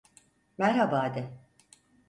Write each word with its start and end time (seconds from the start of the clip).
Merhaba 0.57 1.15
de. 1.15 1.33